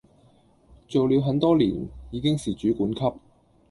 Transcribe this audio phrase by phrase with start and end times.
[0.87, 3.19] 做了很多年，已經是主管級